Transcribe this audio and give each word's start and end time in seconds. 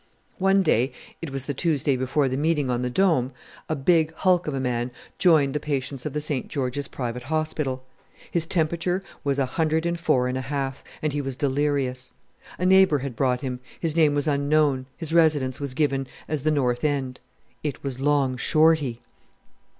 One 0.39 0.63
day 0.63 0.93
it 1.21 1.29
was 1.29 1.45
the 1.45 1.53
Tuesday 1.53 1.95
before 1.95 2.27
the 2.27 2.35
meeting 2.35 2.71
on 2.71 2.81
the 2.81 2.89
Dome 2.89 3.33
a 3.69 3.75
big 3.75 4.11
hulk 4.15 4.47
of 4.47 4.55
a 4.55 4.59
man 4.59 4.89
joined 5.19 5.53
the 5.53 5.59
patients 5.59 6.07
of 6.07 6.13
the 6.13 6.19
St. 6.21 6.47
George's 6.47 6.87
Private 6.87 7.21
Hospital. 7.21 7.83
His 8.31 8.47
temperature 8.47 9.03
was 9.23 9.37
104½, 9.37 10.75
and 11.03 11.13
he 11.13 11.21
was 11.21 11.35
delirious. 11.37 12.13
A 12.57 12.65
neighbour 12.65 12.97
had 12.97 13.15
brought 13.15 13.41
him; 13.41 13.59
his 13.79 13.95
name 13.95 14.15
was 14.15 14.25
unknown, 14.25 14.87
his 14.97 15.13
residence 15.13 15.59
was 15.59 15.75
given 15.75 16.07
as 16.27 16.41
the 16.41 16.49
North 16.49 16.83
End. 16.83 17.19
It 17.61 17.83
was 17.83 17.99
Long 17.99 18.37
Shorty! 18.37 19.03